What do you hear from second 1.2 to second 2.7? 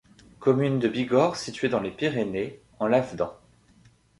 située dans les Pyrénées,